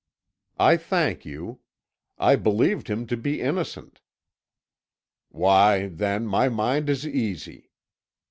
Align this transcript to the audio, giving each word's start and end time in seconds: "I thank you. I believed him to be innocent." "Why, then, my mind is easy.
"I 0.57 0.77
thank 0.77 1.25
you. 1.27 1.59
I 2.17 2.35
believed 2.35 2.87
him 2.89 3.05
to 3.05 3.15
be 3.15 3.39
innocent." 3.39 4.01
"Why, 5.29 5.89
then, 5.89 6.25
my 6.25 6.49
mind 6.49 6.89
is 6.89 7.05
easy. 7.05 7.69